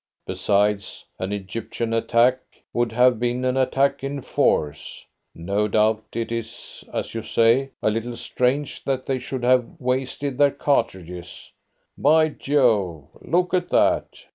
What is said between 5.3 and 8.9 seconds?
No doubt it is, as you say, a little strange